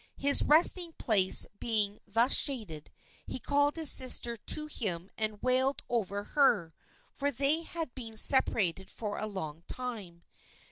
[0.17, 2.89] His resting place being thus shaded,
[3.27, 6.73] he called his sister to him and wailed over her,
[7.13, 10.23] for they had been separated for a long time.